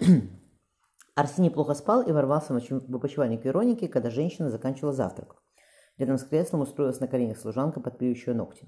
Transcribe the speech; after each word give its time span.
Арсений 1.14 1.50
плохо 1.50 1.74
спал 1.74 2.02
и 2.02 2.12
ворвался 2.12 2.54
в 2.54 2.96
опочивальник 2.96 3.42
к 3.42 3.44
Веронике, 3.44 3.88
когда 3.88 4.10
женщина 4.10 4.50
заканчивала 4.50 4.92
завтрак. 4.92 5.36
Рядом 5.98 6.16
с 6.16 6.24
креслом 6.24 6.62
устроилась 6.62 7.00
на 7.00 7.08
коленях 7.08 7.38
служанка, 7.38 7.80
подпиливающая 7.80 8.32
ногти. 8.32 8.66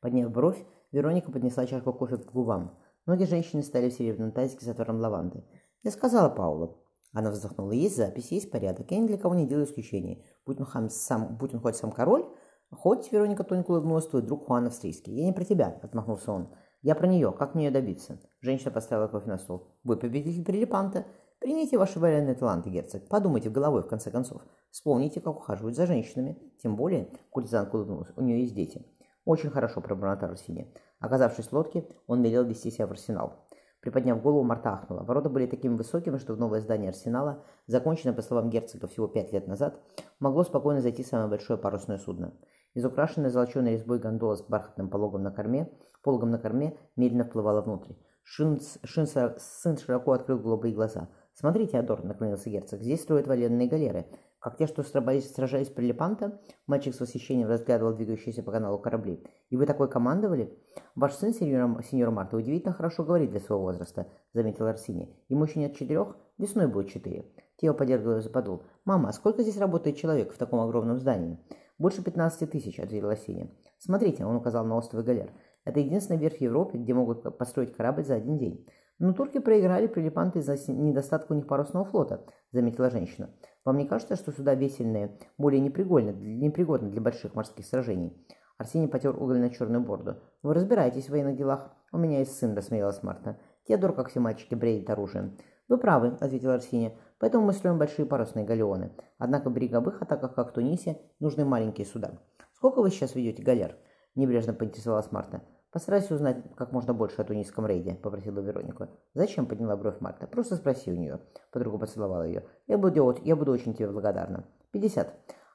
Подняв 0.00 0.30
бровь, 0.30 0.62
Вероника 0.92 1.32
поднесла 1.32 1.66
чашку 1.66 1.92
кофе 1.92 2.18
к 2.18 2.30
губам. 2.32 2.78
Ноги 3.06 3.24
женщины 3.24 3.62
стали 3.62 3.88
в 3.88 3.94
серебряном 3.94 4.32
тазике 4.32 4.64
с 4.64 4.68
отваром 4.68 5.00
лаванды. 5.00 5.44
«Я 5.82 5.90
сказала 5.90 6.28
Паулу». 6.28 6.84
Она 7.12 7.30
вздохнула. 7.30 7.72
«Есть 7.72 7.96
запись, 7.96 8.32
есть 8.32 8.50
порядок. 8.50 8.90
Я 8.90 8.98
ни 8.98 9.06
для 9.06 9.16
кого 9.16 9.34
не 9.34 9.46
делаю 9.46 9.66
исключений. 9.66 10.24
Будь 10.44 10.60
он, 10.60 10.90
сам, 10.90 11.36
будь 11.36 11.54
он 11.54 11.60
хоть 11.60 11.76
сам 11.76 11.90
король, 11.90 12.26
хоть 12.70 13.10
Вероника 13.12 13.44
тоненько 13.44 13.70
улыбнулась, 13.70 14.06
твой 14.06 14.22
друг 14.22 14.46
Хуан 14.46 14.66
Австрийский. 14.66 15.14
Я 15.14 15.24
не 15.24 15.32
про 15.32 15.44
тебя»,— 15.44 15.78
отмахнулся 15.82 16.32
он. 16.32 16.54
«Я 16.84 16.94
про 16.94 17.06
нее. 17.06 17.32
Как 17.32 17.54
мне 17.54 17.64
ее 17.64 17.70
добиться?» 17.70 18.20
Женщина 18.42 18.70
поставила 18.70 19.08
кофе 19.08 19.26
на 19.26 19.38
стол. 19.38 19.68
«Вы 19.84 19.96
победитель 19.96 20.44
Прилипанта. 20.44 21.06
Примите 21.40 21.78
ваши 21.78 21.98
военные 21.98 22.34
таланты, 22.34 22.68
герцог. 22.68 23.08
Подумайте 23.08 23.48
головой, 23.48 23.82
в 23.82 23.86
конце 23.86 24.10
концов. 24.10 24.42
Вспомните, 24.70 25.22
как 25.22 25.34
ухаживать 25.34 25.76
за 25.76 25.86
женщинами. 25.86 26.38
Тем 26.62 26.76
более, 26.76 27.08
куртизанка 27.30 27.76
улыбнулась, 27.76 28.10
у 28.16 28.20
нее 28.20 28.42
есть 28.42 28.54
дети. 28.54 28.84
Очень 29.24 29.48
хорошо, 29.48 29.80
пробормотал 29.80 30.32
Арсений. 30.32 30.74
Оказавшись 31.00 31.46
в 31.46 31.52
лодке, 31.54 31.88
он 32.06 32.22
велел 32.22 32.44
вести 32.44 32.70
себя 32.70 32.86
в 32.86 32.90
арсенал. 32.90 33.46
Приподняв 33.80 34.20
голову, 34.20 34.42
Марта 34.42 34.74
ахнула. 34.74 35.04
Ворота 35.04 35.30
были 35.30 35.46
такими 35.46 35.76
высокими, 35.76 36.18
что 36.18 36.34
в 36.34 36.38
новое 36.38 36.60
здание 36.60 36.90
арсенала, 36.90 37.44
законченное, 37.66 38.14
по 38.14 38.20
словам 38.20 38.50
герцога, 38.50 38.88
всего 38.88 39.08
пять 39.08 39.32
лет 39.32 39.46
назад, 39.46 39.80
могло 40.20 40.44
спокойно 40.44 40.82
зайти 40.82 41.02
самое 41.02 41.30
большое 41.30 41.58
парусное 41.58 41.96
судно. 41.96 42.34
Из 42.74 42.84
украшенной 42.84 43.30
золоченой 43.30 43.72
резьбой 43.72 44.00
гондола 44.00 44.36
с 44.36 44.42
бархатным 44.42 44.90
пологом 44.90 45.22
на 45.22 45.30
корме, 45.30 45.70
пологом 46.04 46.30
на 46.30 46.38
корме 46.38 46.78
медленно 46.94 47.24
вплывала 47.24 47.62
внутрь. 47.62 47.94
Шин, 48.22 48.60
шин, 48.84 49.06
сын 49.06 49.76
широко 49.76 50.12
открыл 50.12 50.38
голубые 50.38 50.72
глаза– 50.72 51.08
«Смотрите, 51.34 51.78
Адор»,— 51.78 52.04
наклонился 52.04 52.48
герцог,— 52.48 52.80
«здесь 52.82 53.02
строят 53.02 53.26
военные 53.26 53.66
галеры. 53.66 54.06
Как 54.38 54.56
те, 54.56 54.68
что 54.68 54.84
сражались, 54.84 55.68
при 55.68 55.86
Лепанто?» 55.86 56.40
Мальчик 56.68 56.94
с 56.94 57.00
восхищением 57.00 57.48
разглядывал 57.48 57.92
двигающиеся 57.92 58.44
по 58.44 58.52
каналу 58.52 58.78
корабли. 58.78 59.26
«И 59.50 59.56
вы 59.56 59.66
такой 59.66 59.90
командовали?» 59.90 60.56
«Ваш 60.94 61.14
сын, 61.14 61.34
сеньор, 61.34 61.82
сеньор 61.82 62.12
Марта, 62.12 62.36
удивительно 62.36 62.72
хорошо 62.72 63.02
говорит 63.02 63.30
для 63.30 63.40
своего 63.40 63.64
возраста»,— 63.64 64.06
заметил 64.32 64.66
Арсини. 64.66 65.12
«Ему 65.28 65.44
еще 65.44 65.58
нет 65.58 65.74
четырех? 65.74 66.16
Весной 66.38 66.68
будет 66.68 66.90
четыре». 66.90 67.26
Тео 67.56 67.74
подергал 67.74 68.20
за 68.20 68.30
подул. 68.30 68.62
«Мама, 68.84 69.08
а 69.08 69.12
сколько 69.12 69.42
здесь 69.42 69.58
работает 69.58 69.96
человек 69.96 70.32
в 70.32 70.38
таком 70.38 70.60
огромном 70.60 70.98
здании?» 70.98 71.40
«Больше 71.78 72.04
пятнадцати 72.04 72.46
тысяч»,— 72.46 72.78
ответил 72.78 73.08
Арсини. 73.08 73.52
«Смотрите»,— 73.78 74.24
он 74.26 74.36
указал 74.36 74.64
на 74.64 74.76
остров 74.76 75.04
Галер. 75.04 75.32
«Это 75.64 75.80
единственная 75.80 76.20
верфь 76.20 76.38
в 76.38 76.42
Европе, 76.42 76.78
где 76.78 76.94
могут 76.94 77.38
построить 77.38 77.74
корабль 77.74 78.04
за 78.04 78.14
один 78.14 78.38
день. 78.38 78.66
«Но 79.00 79.12
турки 79.12 79.38
проиграли 79.38 79.88
прилипанты 79.88 80.38
из-за 80.38 80.56
недостатка 80.72 81.32
у 81.32 81.34
них 81.34 81.48
парусного 81.48 81.84
флота»,— 81.84 82.24
заметила 82.52 82.90
женщина. 82.90 83.30
«Вам 83.64 83.76
не 83.76 83.86
кажется, 83.86 84.14
что 84.14 84.30
суда 84.30 84.54
весельные 84.54 85.18
более 85.36 85.60
непригодны, 85.60 86.10
непригодны 86.10 86.90
для 86.90 87.00
больших 87.00 87.34
морских 87.34 87.66
сражений?» 87.66 88.16
Арсений 88.56 88.86
потер 88.86 89.16
угольно-черную 89.20 89.82
борду. 89.84 90.18
«Вы 90.42 90.54
разбираетесь 90.54 91.06
в 91.06 91.10
военных 91.10 91.36
делах?» 91.36 91.74
«У 91.90 91.98
меня 91.98 92.20
есть 92.20 92.38
сын»,— 92.38 92.54
рассмеялась 92.56 93.02
Марта. 93.02 93.36
«Теодор, 93.66 93.94
как 93.94 94.10
все 94.10 94.20
мальчики, 94.20 94.54
бреет 94.54 94.88
оружием». 94.90 95.36
«Вы 95.66 95.78
правы»,— 95.78 96.16
ответил 96.20 96.50
Арсений. 96.50 96.96
«Поэтому 97.18 97.46
мы 97.46 97.52
строим 97.52 97.78
большие 97.78 98.06
парусные 98.06 98.44
галеоны. 98.44 98.92
Однако 99.18 99.50
в 99.50 99.54
береговых 99.54 100.00
атаках, 100.02 100.36
как 100.36 100.50
в 100.50 100.52
Тунисе, 100.52 101.00
нужны 101.18 101.44
маленькие 101.44 101.86
суда». 101.86 102.12
«Сколько 102.52 102.80
вы 102.80 102.90
сейчас 102.90 103.16
ведете 103.16 103.42
галер?»— 103.42 103.76
небрежно 104.14 104.54
поинтересовалась 104.54 105.10
Марта. 105.10 105.42
«Постарайся 105.74 106.14
узнать 106.14 106.36
как 106.54 106.70
можно 106.70 106.94
больше 106.94 107.20
о 107.20 107.24
тунисском 107.24 107.66
рейде»,— 107.66 107.98
попросила 108.02 108.38
Вероника. 108.38 108.90
«Зачем?»— 109.12 109.44
подняла 109.48 109.76
бровь 109.76 109.98
Марта. 109.98 110.28
«Просто 110.28 110.54
спроси 110.54 110.92
у 110.92 110.94
нее». 110.94 111.18
Подруга 111.50 111.78
поцеловала 111.78 112.22
ее. 112.22 112.44
«Я 112.68 112.78
буду, 112.78 113.16
я 113.24 113.34
буду 113.34 113.50
очень 113.50 113.74
тебе 113.74 113.88
благодарна». 113.88 114.44
«Пятьдесят». 114.70 115.12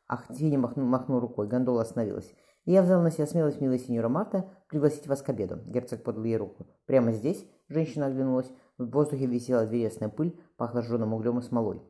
Ах, 0.10 0.28
Тини 0.28 0.58
махнул, 0.58 0.86
махнул 0.86 1.22
рукой. 1.22 1.48
Гондола 1.48 1.84
остановилась. 1.84 2.36
Я 2.66 2.82
взял 2.82 3.02
на 3.02 3.12
себя 3.12 3.28
смелость, 3.28 3.62
милая 3.62 3.78
сеньора 3.78 4.10
Марта, 4.10 4.50
пригласить 4.68 5.08
вас 5.08 5.22
к 5.22 5.30
обеду. 5.30 5.62
Герцог 5.68 6.04
подал 6.04 6.26
ей 6.26 6.36
руку. 6.36 6.68
Прямо 6.86 7.14
здесь 7.14 7.48
женщина 7.70 8.08
оглянулась. 8.08 8.52
В 8.78 8.90
воздухе 8.90 9.26
висела 9.26 9.66
древесная 9.66 10.10
пыль, 10.10 10.38
пахло 10.58 10.82
жженым 10.82 11.14
углем 11.14 11.40
и 11.40 11.42
смолой. 11.42 11.82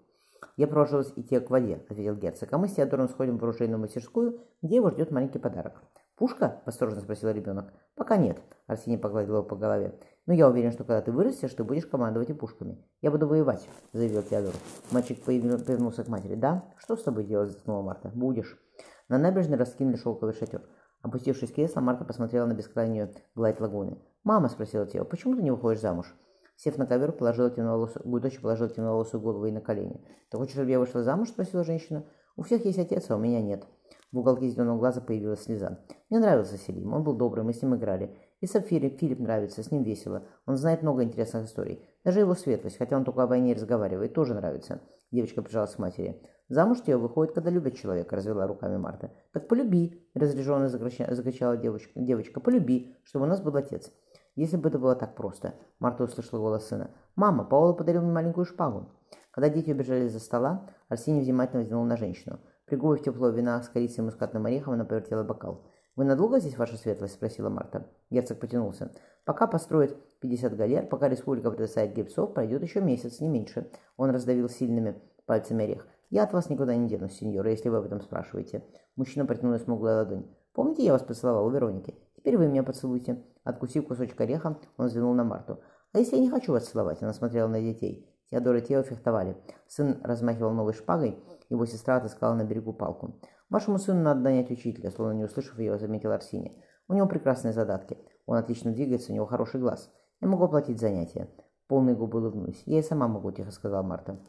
«Я 0.56 0.68
провожу 0.68 0.98
вас 0.98 1.12
идти 1.16 1.40
к 1.40 1.50
воде»,— 1.50 1.84
ответил 1.90 2.16
герцог. 2.16 2.54
«А 2.54 2.60
мы 2.60 2.68
с 2.68 2.76
Теодором 2.76 3.10
сходим 3.10 3.40
в 3.40 3.44
оружейную 3.44 3.80
мастерскую, 3.80 4.40
где 4.62 4.76
его 4.76 4.92
ждет 4.92 5.10
маленький 5.10 5.40
подарок». 5.40 5.82
«Пушка?»– 6.20 6.62
осторожно 6.66 7.00
спросил 7.00 7.30
ребенок. 7.30 7.72
«Пока 7.96 8.18
нет»,– 8.18 8.42
Арсений 8.68 8.98
погладил 8.98 9.36
его 9.36 9.44
по 9.44 9.56
голове. 9.56 9.98
«Но 10.26 10.34
я 10.34 10.50
уверен, 10.50 10.74
что 10.74 10.84
когда 10.84 11.02
ты 11.02 11.14
вырастешь, 11.14 11.54
ты 11.54 11.64
будешь 11.64 11.86
командовать 11.86 12.30
и 12.30 12.34
пушками. 12.34 12.78
Я 13.00 13.10
буду 13.10 13.26
воевать»,– 13.26 13.70
заявил 13.94 14.22
Теодор. 14.22 14.54
Мальчик 14.92 15.24
повернулся 15.24 16.04
к 16.04 16.10
матери. 16.10 16.36
«Да? 16.36 16.66
Что 16.76 16.98
с 16.98 17.04
тобой 17.04 17.24
делать?»– 17.24 17.52
заткнула 17.52 17.84
Марта. 17.84 18.12
«Будешь». 18.14 18.60
На 19.08 19.18
набережной 19.18 19.58
раскинули 19.58 19.96
шелковый 19.96 20.36
шатер. 20.36 20.62
Опустившись 21.02 21.52
в 21.52 21.56
кресло, 21.56 21.80
Марта 21.80 22.04
посмотрела 22.04 22.46
на 22.48 22.54
бескрайнюю 22.54 23.14
гладь 23.34 23.62
лагуны. 23.62 23.98
«Мама»,– 24.26 24.50
спросила 24.50 24.86
Тео,– 24.86 25.06
«почему 25.06 25.38
ты 25.38 25.42
не 25.42 25.52
выходишь 25.52 25.80
замуж?» 25.80 26.14
Сев 26.58 26.78
на 26.78 26.86
ковер, 26.86 27.14
положила 27.14 27.50
темноволосую, 27.50 28.04
дочь 28.20 28.42
положила 28.42 28.70
темноволосую 28.70 29.22
голову 29.22 29.46
ей 29.46 29.54
на 29.54 29.62
колени. 29.62 30.06
«Ты 30.30 30.36
хочешь, 30.36 30.56
чтобы 30.56 30.70
я 30.70 30.80
вышла 30.80 31.02
замуж?»– 31.02 31.30
спросила 31.30 31.64
женщина. 31.64 32.04
«У 32.36 32.42
всех 32.42 32.66
есть 32.66 32.78
отец, 32.78 33.10
а 33.10 33.16
у 33.16 33.20
меня 33.20 33.42
нет». 33.42 33.66
В 34.12 34.20
уголке 34.20 34.48
зеленого 34.48 34.80
глаза 34.80 35.02
появилась 35.02 35.44
слеза. 35.44 35.80
Мне 36.10 36.20
нравился 36.20 36.58
Селим, 36.58 36.94
он 36.94 37.04
был 37.04 37.14
добрый, 37.14 37.44
мы 37.44 37.54
с 37.54 37.62
ним 37.62 37.76
играли. 37.76 38.18
И 38.42 38.48
Сапфире 38.48 38.90
Филипп 38.90 39.20
нравится, 39.20 39.62
с 39.62 39.70
ним 39.70 39.84
весело. 39.84 40.24
Он 40.48 40.58
знает 40.58 40.82
много 40.82 41.04
интересных 41.04 41.46
историй. 41.46 41.84
Даже 42.04 42.22
его 42.22 42.34
светлость, 42.34 42.78
хотя 42.78 42.98
он 42.98 43.06
только 43.06 43.22
о 43.22 43.28
войне 43.28 43.54
разговаривает, 43.54 44.14
тоже 44.14 44.34
нравится. 44.34 44.82
Девочка 45.12 45.44
прижалась 45.44 45.76
к 45.76 45.80
матери. 45.80 46.22
Замуж 46.48 46.82
тебе 46.82 46.98
выходит, 46.98 47.36
когда 47.36 47.52
любят 47.52 47.76
человека, 47.76 48.16
развела 48.16 48.48
руками 48.48 48.78
Марта. 48.78 49.12
Так 49.32 49.48
полюби, 49.48 50.10
разряженно 50.16 50.70
закричала 50.70 51.58
девочка. 51.58 51.92
Девочка, 51.96 52.40
полюби, 52.40 52.96
чтобы 53.04 53.26
у 53.26 53.28
нас 53.28 53.42
был 53.42 53.56
отец. 53.56 53.92
Если 54.36 54.58
бы 54.58 54.70
это 54.70 54.80
было 54.80 54.96
так 54.96 55.16
просто. 55.16 55.54
Марта 55.78 56.06
услышала 56.06 56.40
голос 56.40 56.68
сына. 56.68 56.92
«Мама, 57.16 57.44
Паула 57.44 57.74
подарил 57.74 58.02
мне 58.02 58.12
маленькую 58.12 58.46
шпагу». 58.46 58.90
Когда 59.32 59.50
дети 59.50 59.72
убежали 59.72 60.08
за 60.08 60.20
стола, 60.20 60.68
Арсений 60.88 61.22
внимательно 61.22 61.62
взглянул 61.62 61.86
на 61.86 61.98
женщину. 61.98 62.40
Пригубив 62.70 63.02
тепло 63.02 63.30
вина 63.30 63.60
с 63.64 63.68
корицей 63.68 64.04
и 64.04 64.06
мускатным 64.06 64.46
орехом, 64.46 64.74
она 64.74 64.86
повертела 64.86 65.24
бокал. 65.24 65.66
«Вы 65.96 66.06
надолго 66.06 66.40
здесь, 66.40 66.56
ваша 66.56 66.78
светлость?»– 66.78 67.14
спросила 67.16 67.50
Марта. 67.50 67.88
Герцог 68.12 68.40
потянулся. 68.40 68.92
«Пока 69.26 69.48
построят 69.48 69.98
50 70.20 70.56
галер, 70.56 70.86
пока 70.86 71.10
республика 71.10 71.50
предоставит 71.50 71.96
гипсов, 71.96 72.32
пройдет 72.32 72.62
еще 72.62 72.80
месяц, 72.80 73.22
не 73.22 73.28
меньше». 73.28 73.72
Он 73.98 74.12
раздавил 74.12 74.48
сильными 74.50 75.02
пальцами 75.26 75.64
орех. 75.64 75.88
«Я 76.12 76.24
от 76.24 76.34
вас 76.34 76.48
никуда 76.52 76.76
не 76.76 76.88
денусь, 76.88 77.14
сеньора, 77.14 77.50
если 77.50 77.70
вы 77.70 77.78
об 77.78 77.86
этом 77.86 78.02
спрашиваете». 78.02 78.64
Мужчина 78.96 79.26
протянул 79.26 79.58
смуглую 79.58 79.96
ладонь. 79.96 80.28
«Помните, 80.54 80.84
я 80.84 80.94
вас 80.94 81.02
поцеловал 81.02 81.48
у 81.48 81.50
Вероники? 81.50 81.96
Теперь 82.18 82.38
вы 82.38 82.48
меня 82.48 82.62
поцелуйте». 82.62 83.26
Откусив 83.44 83.88
кусочек 83.88 84.22
ореха, 84.22 84.60
он 84.78 84.86
взглянул 84.86 85.16
на 85.16 85.24
Марту. 85.24 85.60
«А 85.92 85.98
если 85.98 86.18
я 86.18 86.22
не 86.22 86.30
хочу 86.30 86.52
вас 86.52 86.68
целовать?» 86.68 87.02
Она 87.02 87.14
смотрела 87.14 87.48
на 87.48 87.62
детей. 87.62 88.08
Теодор 88.32 88.56
и 88.58 88.62
Тео 88.62 88.84
фехтовали. 88.84 89.36
Сын 89.68 90.00
размахивал 90.04 90.52
новой 90.52 90.74
шпагой, 90.74 91.18
его 91.50 91.66
сестра 91.66 91.98
отыскала 91.98 92.36
на 92.36 92.44
берегу 92.44 92.74
палку. 92.74 93.16
«Вашему 93.50 93.80
сыну 93.80 94.02
надо 94.02 94.22
нанять 94.22 94.52
учителя», 94.52 94.92
словно 94.92 95.14
не 95.14 95.24
услышав 95.24 95.58
ее, 95.58 95.80
заметил 95.80 96.12
Арсений. 96.12 96.64
«У 96.88 96.94
него 96.94 97.08
прекрасные 97.08 97.54
задатки. 97.54 97.98
Он 98.28 98.38
отлично 98.38 98.72
двигается, 98.72 99.12
у 99.12 99.16
него 99.16 99.26
хороший 99.26 99.60
глаз. 99.60 99.92
Я 100.22 100.28
могу 100.28 100.44
оплатить 100.44 100.80
занятия». 100.80 101.28
Полные 101.68 101.96
губы 101.96 102.20
улыбнулись. 102.20 102.62
«Я 102.66 102.80
и 102.80 102.84
сама 102.84 103.08
могу»,– 103.08 103.32
тихо 103.34 103.52
сказала 103.52 103.82
Марта. 103.82 104.20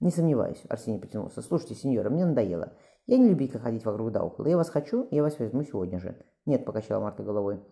«Не 0.00 0.10
сомневаюсь»,– 0.10 0.62
Арсений 0.68 1.00
потянулся. 1.00 1.40
«Слушайте, 1.40 1.76
сеньора, 1.76 2.10
мне 2.10 2.24
надоело. 2.24 2.72
Я 3.06 3.18
не 3.18 3.28
любитель 3.28 3.60
ходить 3.60 3.84
вокруг 3.84 4.10
да 4.10 4.24
около. 4.24 4.48
Я 4.48 4.56
вас 4.56 4.70
хочу, 4.70 5.06
я 5.12 5.22
вас 5.22 5.38
возьму 5.38 5.62
сегодня 5.62 6.00
же». 6.00 6.16
«Нет»,– 6.46 6.64
покачала 6.66 7.00
Марта 7.02 7.22
головой. 7.22 7.62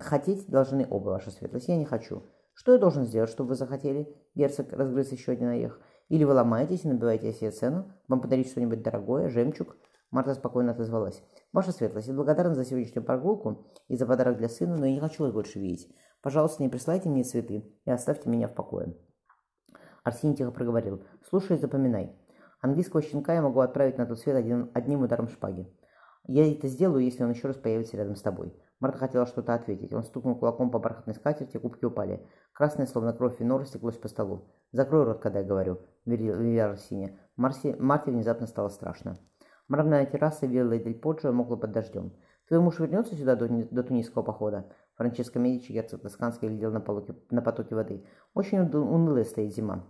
«Хотеть 0.00 0.48
должны 0.48 0.86
оба, 0.90 1.10
ваша 1.10 1.30
светлость. 1.30 1.68
Я 1.68 1.76
не 1.76 1.84
хочу. 1.84 2.24
Что 2.56 2.72
я 2.72 2.78
должен 2.78 3.04
сделать, 3.04 3.28
чтобы 3.30 3.50
вы 3.50 3.54
захотели?» 3.54 4.08
Герцог 4.34 4.72
разгрыз 4.72 5.12
еще 5.12 5.32
один 5.32 5.48
орех. 5.48 5.78
«Или 6.08 6.24
вы 6.24 6.32
ломаетесь 6.32 6.84
и 6.84 6.88
набиваете 6.88 7.32
себе 7.32 7.50
цену? 7.50 7.92
Вам 8.08 8.22
подарить 8.22 8.48
что-нибудь 8.48 8.82
дорогое? 8.82 9.28
Жемчуг?» 9.28 9.76
Марта 10.10 10.34
спокойно 10.34 10.72
отозвалась. 10.72 11.22
«Ваша 11.52 11.72
светлость, 11.72 12.08
я 12.08 12.14
благодарна 12.14 12.54
за 12.54 12.64
сегодняшнюю 12.64 13.04
прогулку 13.04 13.70
и 13.88 13.96
за 13.96 14.06
подарок 14.06 14.38
для 14.38 14.48
сына, 14.48 14.78
но 14.78 14.86
я 14.86 14.94
не 14.94 15.00
хочу 15.00 15.22
вас 15.22 15.32
больше 15.32 15.58
видеть. 15.58 15.94
Пожалуйста, 16.22 16.62
не 16.62 16.70
присылайте 16.70 17.10
мне 17.10 17.24
цветы 17.24 17.70
и 17.84 17.90
оставьте 17.90 18.30
меня 18.30 18.48
в 18.48 18.54
покое». 18.54 18.96
Арсений 20.02 20.34
тихо 20.34 20.50
проговорил. 20.50 21.04
«Слушай 21.28 21.58
и 21.58 21.60
запоминай. 21.60 22.16
Английского 22.62 23.02
щенка 23.02 23.34
я 23.34 23.42
могу 23.42 23.60
отправить 23.60 23.98
на 23.98 24.06
тот 24.06 24.18
свет 24.18 24.34
один, 24.34 24.70
одним 24.72 25.02
ударом 25.02 25.28
шпаги. 25.28 25.70
Я 26.26 26.50
это 26.50 26.68
сделаю, 26.68 27.04
если 27.04 27.22
он 27.22 27.32
еще 27.32 27.48
раз 27.48 27.56
появится 27.56 27.98
рядом 27.98 28.16
с 28.16 28.22
тобой. 28.22 28.54
Марта 28.80 28.98
хотела 28.98 29.26
что-то 29.26 29.54
ответить. 29.54 29.92
Он 29.92 30.04
стукнул 30.04 30.36
кулаком 30.36 30.70
по 30.70 30.78
бархатной 30.78 31.14
скатерти, 31.14 31.56
губки 31.56 31.84
упали. 31.84 32.26
Красное, 32.56 32.86
словно 32.86 33.12
кровь 33.12 33.38
вино, 33.38 33.58
растеклось 33.58 33.98
по 33.98 34.08
столу. 34.08 34.48
«Закрой 34.72 35.04
рот, 35.04 35.20
когда 35.20 35.40
я 35.40 35.44
говорю»,— 35.44 35.82
велела 36.06 36.70
Арсения. 36.70 37.18
Марси... 37.36 37.76
Марте 37.78 38.10
внезапно 38.10 38.46
стало 38.46 38.70
страшно. 38.70 39.18
Мраморная 39.68 40.06
терраса 40.06 40.46
Вилла 40.46 40.78
Дель 40.78 40.98
Поджо 40.98 41.32
мокла 41.32 41.56
под 41.56 41.72
дождем. 41.72 42.14
«Твой 42.48 42.60
муж 42.60 42.78
вернется 42.78 43.14
сюда 43.14 43.36
до, 43.36 43.46
до 43.46 43.82
тунисского 43.82 44.22
похода?» 44.22 44.72
Франческо 44.94 45.38
Медичи, 45.38 45.72
герцог 45.72 46.00
Тосканский, 46.00 46.48
глядел 46.48 46.72
на, 46.72 46.80
полуке, 46.80 47.14
на 47.30 47.42
потоке 47.42 47.74
воды. 47.74 48.06
«Очень 48.32 48.60
унылая 48.60 49.24
стоит 49.24 49.54
зима». 49.54 49.84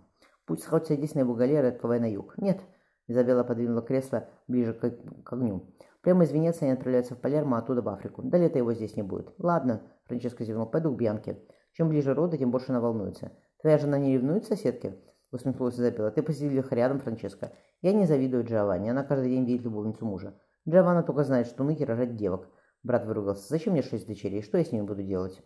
Пусть 0.45 0.63
сходится 0.63 0.91
единственной 0.91 1.21
его 1.21 1.35
галеры, 1.35 1.69
отплывая 1.69 2.01
на 2.01 2.11
юг. 2.11 2.37
Нет. 2.37 2.59
Изабелла 3.07 3.45
подвинула 3.45 3.81
кресло 3.81 4.27
ближе 4.49 4.73
к, 4.73 4.91
к 5.23 5.33
огню. 5.33 5.73
Прямо 6.01 6.25
из 6.25 6.33
Венеции 6.33 6.65
они 6.65 6.73
отправляются 6.73 7.15
в 7.15 7.21
Палермо, 7.21 7.55
а 7.55 7.59
оттуда 7.59 7.81
в 7.81 7.87
Африку. 7.87 8.23
Да 8.23 8.37
лета 8.37 8.57
его 8.57 8.73
здесь 8.73 8.97
не 8.97 9.03
будет. 9.03 9.33
Ладно, 9.37 9.83
Франческо 10.07 10.43
зевнул, 10.43 10.65
пойду 10.65 10.93
к 10.93 10.97
Бьянке. 10.97 11.37
Чем 11.77 11.89
ближе 11.89 12.15
роды, 12.15 12.39
тем 12.39 12.49
больше 12.49 12.71
она 12.71 12.79
волнуется. 12.79 13.31
Твоя 13.61 13.77
жена 13.77 13.99
не 13.99 14.11
ревнует 14.15 14.45
соседке? 14.45 14.97
Усмехнулась 15.31 15.75
Изабелла. 15.75 16.09
Ты 16.09 16.23
посидели 16.23 16.57
их 16.57 16.71
рядом, 16.71 16.99
Франческо. 16.99 17.51
Я 17.83 17.93
не 17.93 18.07
завидую 18.07 18.45
Джованни. 18.45 18.89
Она 18.89 19.03
каждый 19.03 19.29
день 19.29 19.45
видит 19.45 19.63
любовницу 19.63 20.03
мужа. 20.03 20.33
Джованна 20.67 21.03
только 21.03 21.23
знает, 21.23 21.45
что 21.45 21.63
ныть 21.63 21.79
и 21.79 21.85
рожать 21.85 22.15
девок. 22.15 22.47
Брат 22.81 23.05
выругался. 23.05 23.47
Зачем 23.47 23.73
мне 23.73 23.83
шесть 23.83 24.07
дочерей? 24.07 24.41
Что 24.41 24.57
я 24.57 24.65
с 24.65 24.71
ними 24.71 24.87
буду 24.87 25.03
делать? 25.03 25.39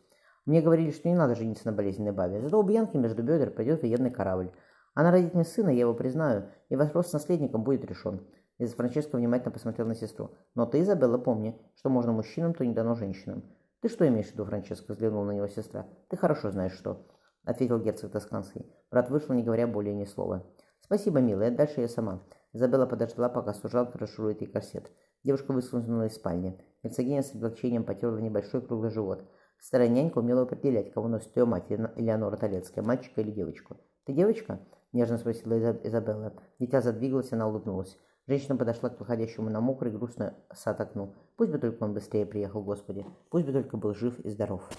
Мне 0.45 0.61
говорили, 0.61 0.91
что 0.91 1.09
не 1.09 1.15
надо 1.15 1.35
жениться 1.35 1.65
на 1.65 1.73
болезненной 1.73 2.13
бабе. 2.13 2.39
Зато 2.39 2.57
у 2.57 2.63
Бьянки 2.63 2.95
между 2.95 3.23
бедер 3.23 3.51
пойдет 3.51 3.81
военный 3.81 4.09
корабль. 4.09 4.53
Она 4.93 5.11
родит 5.11 5.33
мне 5.33 5.43
сына, 5.43 5.67
я 5.67 5.81
его 5.81 5.93
признаю, 5.93 6.45
и 6.69 6.77
вопрос 6.77 7.09
с 7.09 7.13
наследником 7.13 7.65
будет 7.65 7.83
решен. 7.83 8.25
Из 8.57 8.73
Франческо 8.73 9.17
внимательно 9.17 9.51
посмотрел 9.51 9.85
на 9.85 9.95
сестру. 9.95 10.31
Но 10.55 10.65
ты, 10.65 10.79
Изабелла, 10.79 11.17
помни, 11.17 11.59
что 11.75 11.89
можно 11.89 12.13
мужчинам, 12.13 12.53
то 12.53 12.65
не 12.65 12.73
дано 12.73 12.95
женщинам. 12.95 13.43
Ты 13.81 13.89
что 13.89 14.07
имеешь 14.07 14.27
в 14.27 14.33
виду, 14.33 14.45
Франческо? 14.45 14.91
Взглянула 14.91 15.25
на 15.25 15.31
него 15.31 15.47
сестра. 15.47 15.87
Ты 16.07 16.15
хорошо 16.15 16.51
знаешь, 16.51 16.73
что. 16.73 17.07
Ответил 17.43 17.79
герцог 17.79 18.11
Тосканский. 18.11 18.71
Брат 18.91 19.09
вышел, 19.09 19.33
не 19.33 19.41
говоря 19.41 19.65
более 19.65 19.95
ни 19.95 20.05
слова. 20.05 20.45
Спасибо, 20.81 21.19
милая, 21.19 21.49
дальше 21.49 21.81
я 21.81 21.87
сама. 21.87 22.21
Изабелла 22.53 22.85
подождала, 22.85 23.27
пока 23.27 23.53
служанка 23.53 23.97
расшурует 23.97 24.41
ей 24.41 24.47
корсет. 24.47 24.91
Девушка 25.23 25.51
выскользнула 25.51 26.07
из 26.07 26.15
спальни. 26.15 26.59
Герцогиня 26.83 27.23
с 27.23 27.33
облегчением 27.33 27.83
потерла 27.83 28.19
небольшой 28.19 28.61
круглый 28.61 28.91
живот. 28.91 29.23
Старая 29.59 29.87
нянька 29.87 30.19
умела 30.19 30.43
определять, 30.43 30.91
кого 30.91 31.07
носит 31.07 31.35
ее 31.35 31.45
мать, 31.45 31.65
Элеонора 31.69 32.37
Толецкая, 32.37 32.83
мальчика 32.83 33.21
или 33.21 33.31
девочку. 33.31 33.77
«Ты 34.05 34.13
девочка?»– 34.13 34.59
нежно 34.91 35.17
спросила 35.17 35.55
Изабелла. 35.83 36.33
Дитя 36.59 36.81
задвигалось, 36.81 37.31
она 37.31 37.47
улыбнулась. 37.47 37.97
Женщина 38.31 38.55
подошла 38.55 38.89
к 38.89 38.97
выходящему 38.97 39.49
на 39.49 39.59
мокрый 39.59 39.91
грустный 39.91 40.31
сад 40.53 40.79
окну. 40.79 41.13
Пусть 41.35 41.51
бы 41.51 41.57
только 41.57 41.83
он 41.83 41.93
быстрее 41.93 42.25
приехал, 42.25 42.63
Господи. 42.63 43.05
Пусть 43.29 43.45
бы 43.45 43.51
только 43.51 43.75
был 43.75 43.93
жив 43.93 44.17
и 44.21 44.29
здоров. 44.29 44.61